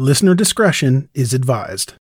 Listener 0.00 0.36
discretion 0.36 1.08
is 1.12 1.34
advised. 1.34 1.94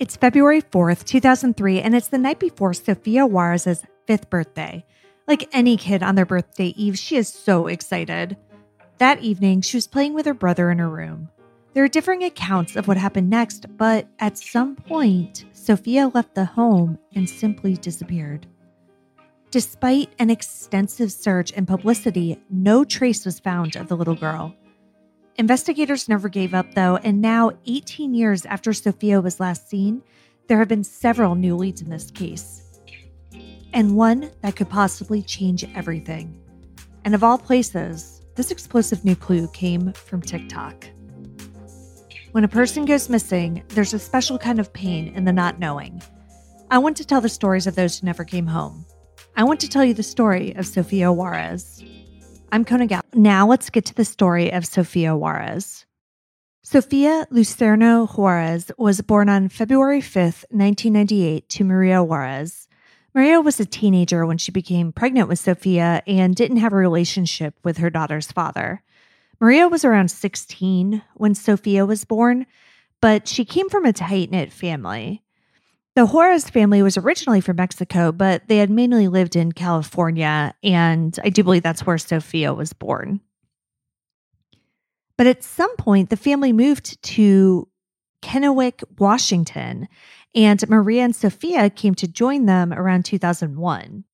It's 0.00 0.16
February 0.16 0.62
4th, 0.62 1.04
2003, 1.04 1.80
and 1.80 1.94
it's 1.94 2.08
the 2.08 2.18
night 2.18 2.40
before 2.40 2.74
Sofia 2.74 3.24
Juarez's 3.24 3.84
fifth 4.08 4.28
birthday. 4.28 4.84
Like 5.28 5.48
any 5.52 5.76
kid 5.76 6.02
on 6.02 6.16
their 6.16 6.26
birthday 6.26 6.74
eve, 6.76 6.98
she 6.98 7.14
is 7.14 7.28
so 7.28 7.68
excited. 7.68 8.36
That 8.98 9.20
evening, 9.20 9.60
she 9.60 9.76
was 9.76 9.86
playing 9.86 10.14
with 10.14 10.26
her 10.26 10.34
brother 10.34 10.68
in 10.72 10.80
her 10.80 10.90
room. 10.90 11.28
There 11.72 11.84
are 11.84 11.88
differing 11.88 12.24
accounts 12.24 12.74
of 12.74 12.88
what 12.88 12.96
happened 12.96 13.30
next, 13.30 13.66
but 13.76 14.08
at 14.18 14.38
some 14.38 14.74
point, 14.74 15.44
Sofia 15.52 16.08
left 16.08 16.34
the 16.34 16.46
home 16.46 16.98
and 17.14 17.30
simply 17.30 17.74
disappeared. 17.74 18.48
Despite 19.52 20.08
an 20.18 20.30
extensive 20.30 21.12
search 21.12 21.52
and 21.52 21.68
publicity, 21.68 22.42
no 22.48 22.84
trace 22.84 23.26
was 23.26 23.38
found 23.38 23.76
of 23.76 23.86
the 23.86 23.96
little 23.98 24.14
girl. 24.14 24.56
Investigators 25.36 26.08
never 26.08 26.30
gave 26.30 26.54
up, 26.54 26.72
though, 26.74 26.96
and 26.96 27.20
now, 27.20 27.50
18 27.66 28.14
years 28.14 28.46
after 28.46 28.72
Sofia 28.72 29.20
was 29.20 29.40
last 29.40 29.68
seen, 29.68 30.02
there 30.48 30.56
have 30.56 30.68
been 30.68 30.82
several 30.82 31.34
new 31.34 31.54
leads 31.54 31.82
in 31.82 31.90
this 31.90 32.10
case. 32.10 32.80
And 33.74 33.94
one 33.94 34.30
that 34.40 34.56
could 34.56 34.70
possibly 34.70 35.20
change 35.20 35.66
everything. 35.74 36.40
And 37.04 37.14
of 37.14 37.22
all 37.22 37.36
places, 37.36 38.22
this 38.36 38.50
explosive 38.50 39.04
new 39.04 39.16
clue 39.16 39.48
came 39.48 39.92
from 39.92 40.22
TikTok. 40.22 40.86
When 42.30 42.44
a 42.44 42.48
person 42.48 42.86
goes 42.86 43.10
missing, 43.10 43.64
there's 43.68 43.92
a 43.92 43.98
special 43.98 44.38
kind 44.38 44.60
of 44.60 44.72
pain 44.72 45.08
in 45.08 45.26
the 45.26 45.32
not 45.32 45.58
knowing. 45.58 46.00
I 46.70 46.78
want 46.78 46.96
to 46.96 47.04
tell 47.04 47.20
the 47.20 47.28
stories 47.28 47.66
of 47.66 47.74
those 47.74 47.98
who 47.98 48.06
never 48.06 48.24
came 48.24 48.46
home. 48.46 48.86
I 49.42 49.44
want 49.44 49.58
to 49.62 49.68
tell 49.68 49.84
you 49.84 49.92
the 49.92 50.04
story 50.04 50.54
of 50.54 50.68
Sofia 50.68 51.12
Juarez. 51.12 51.82
I'm 52.52 52.64
Kona 52.64 52.86
Gal. 52.86 53.02
Now 53.12 53.44
let's 53.44 53.70
get 53.70 53.84
to 53.86 53.94
the 53.94 54.04
story 54.04 54.52
of 54.52 54.64
Sofia 54.64 55.16
Juarez. 55.16 55.84
Sofia 56.62 57.26
Lucerno 57.32 58.08
Juarez 58.08 58.70
was 58.78 59.00
born 59.00 59.28
on 59.28 59.48
February 59.48 60.00
5th, 60.00 60.44
1998, 60.50 61.48
to 61.48 61.64
Maria 61.64 62.04
Juarez. 62.04 62.68
Maria 63.16 63.40
was 63.40 63.58
a 63.58 63.66
teenager 63.66 64.24
when 64.24 64.38
she 64.38 64.52
became 64.52 64.92
pregnant 64.92 65.28
with 65.28 65.40
Sofia 65.40 66.04
and 66.06 66.36
didn't 66.36 66.58
have 66.58 66.72
a 66.72 66.76
relationship 66.76 67.56
with 67.64 67.78
her 67.78 67.90
daughter's 67.90 68.30
father. 68.30 68.84
Maria 69.40 69.66
was 69.66 69.84
around 69.84 70.12
16 70.12 71.02
when 71.14 71.34
Sofia 71.34 71.84
was 71.84 72.04
born, 72.04 72.46
but 73.00 73.26
she 73.26 73.44
came 73.44 73.68
from 73.68 73.86
a 73.86 73.92
tight 73.92 74.30
knit 74.30 74.52
family. 74.52 75.24
The 75.94 76.06
Juarez 76.06 76.48
family 76.48 76.82
was 76.82 76.96
originally 76.96 77.42
from 77.42 77.56
Mexico, 77.56 78.12
but 78.12 78.48
they 78.48 78.56
had 78.56 78.70
mainly 78.70 79.08
lived 79.08 79.36
in 79.36 79.52
California, 79.52 80.54
and 80.62 81.18
I 81.22 81.28
do 81.28 81.44
believe 81.44 81.62
that's 81.62 81.84
where 81.84 81.98
Sofia 81.98 82.54
was 82.54 82.72
born. 82.72 83.20
But 85.18 85.26
at 85.26 85.44
some 85.44 85.76
point, 85.76 86.08
the 86.08 86.16
family 86.16 86.52
moved 86.52 87.02
to 87.02 87.68
Kennewick, 88.22 88.82
Washington, 88.98 89.86
and 90.34 90.66
Maria 90.70 91.02
and 91.02 91.14
Sofia 91.14 91.68
came 91.68 91.94
to 91.96 92.08
join 92.08 92.46
them 92.46 92.72
around 92.72 93.04
2001. 93.04 94.04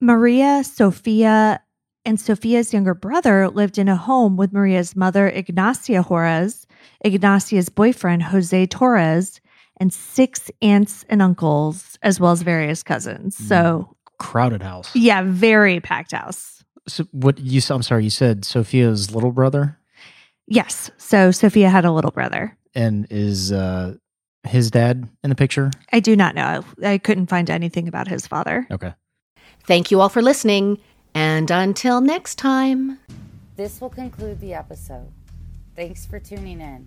Maria, 0.00 0.64
Sofia, 0.64 1.60
and 2.06 2.18
Sofia's 2.18 2.72
younger 2.72 2.94
brother 2.94 3.48
lived 3.50 3.76
in 3.76 3.88
a 3.88 3.96
home 3.96 4.38
with 4.38 4.54
Maria's 4.54 4.96
mother, 4.96 5.28
Ignacia 5.28 6.02
Juarez, 6.02 6.66
Ignacia's 7.04 7.68
boyfriend, 7.68 8.22
Jose 8.22 8.66
Torres, 8.66 9.40
and 9.78 9.92
six 9.92 10.50
aunts 10.62 11.04
and 11.08 11.20
uncles, 11.22 11.98
as 12.02 12.18
well 12.20 12.32
as 12.32 12.42
various 12.42 12.82
cousins. 12.82 13.36
So, 13.36 13.96
crowded 14.18 14.62
house. 14.62 14.94
yeah, 14.94 15.22
very 15.26 15.80
packed 15.80 16.12
house. 16.12 16.64
So 16.88 17.04
what 17.12 17.38
you? 17.38 17.60
I'm 17.70 17.82
sorry. 17.82 18.04
You 18.04 18.10
said 18.10 18.44
Sofia's 18.44 19.14
little 19.14 19.32
brother, 19.32 19.78
Yes. 20.48 20.90
So, 20.96 21.30
Sofia 21.32 21.68
had 21.68 21.84
a 21.84 21.90
little 21.90 22.12
brother. 22.12 22.56
and 22.74 23.06
is 23.10 23.50
uh 23.52 23.94
his 24.44 24.70
dad 24.70 25.08
in 25.24 25.30
the 25.30 25.34
picture? 25.34 25.70
I 25.92 25.98
do 25.98 26.14
not 26.14 26.36
know. 26.36 26.62
I 26.84 26.98
couldn't 26.98 27.26
find 27.26 27.50
anything 27.50 27.88
about 27.88 28.06
his 28.06 28.26
father. 28.28 28.64
Okay. 28.70 28.94
Thank 29.64 29.90
you 29.90 30.00
all 30.00 30.08
for 30.08 30.22
listening, 30.22 30.78
and 31.14 31.50
until 31.50 32.00
next 32.00 32.36
time. 32.36 33.00
This 33.56 33.80
will 33.80 33.90
conclude 33.90 34.38
the 34.40 34.54
episode. 34.54 35.08
Thanks 35.74 36.06
for 36.06 36.20
tuning 36.20 36.60
in. 36.60 36.86